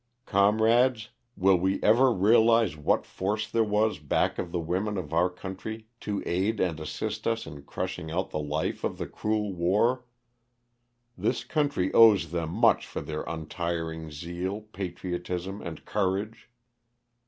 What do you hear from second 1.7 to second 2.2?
ever